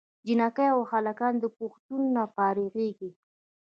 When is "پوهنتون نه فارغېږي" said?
1.55-3.11